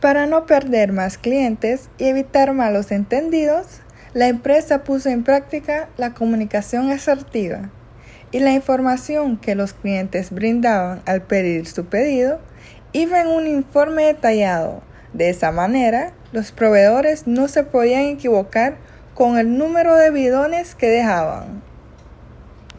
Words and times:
Para 0.00 0.26
no 0.26 0.44
perder 0.44 0.92
más 0.92 1.16
clientes 1.16 1.88
y 1.96 2.04
evitar 2.04 2.52
malos 2.52 2.92
entendidos, 2.92 3.80
la 4.12 4.28
empresa 4.28 4.84
puso 4.84 5.08
en 5.08 5.24
práctica 5.24 5.88
la 5.96 6.12
comunicación 6.12 6.90
asertiva 6.90 7.70
y 8.30 8.40
la 8.40 8.52
información 8.52 9.38
que 9.38 9.54
los 9.54 9.72
clientes 9.72 10.30
brindaban 10.30 11.00
al 11.06 11.22
pedir 11.22 11.66
su 11.66 11.86
pedido 11.86 12.40
iba 12.92 13.20
en 13.20 13.28
un 13.28 13.46
informe 13.46 14.04
detallado. 14.04 14.82
De 15.14 15.30
esa 15.30 15.50
manera, 15.50 16.12
los 16.32 16.52
proveedores 16.52 17.26
no 17.26 17.48
se 17.48 17.62
podían 17.62 18.04
equivocar 18.04 18.76
con 19.14 19.38
el 19.38 19.56
número 19.56 19.96
de 19.96 20.10
bidones 20.10 20.74
que 20.74 20.88
dejaban. 20.88 21.62